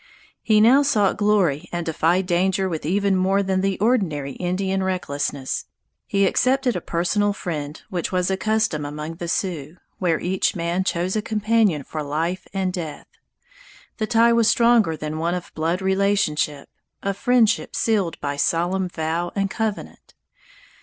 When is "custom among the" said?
8.35-9.27